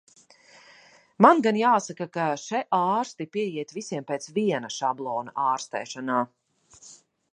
Man 1.25 1.43
gan 1.47 1.59
jāsaka, 1.59 2.07
ka 2.17 2.25
še 2.45 2.61
ārsti 2.77 3.27
pieiet 3.37 3.75
visiem 3.77 4.09
pēc 4.13 4.29
viena 4.39 4.73
šablona 4.79 5.35
ārstēšanā. 5.53 6.19